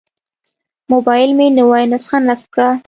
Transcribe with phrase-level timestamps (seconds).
[0.91, 2.69] موبایل مې نوې نسخه نصب کړه.